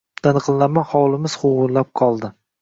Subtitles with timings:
[0.27, 2.35] Dangʻillama hovlimiz huvillab qoldi.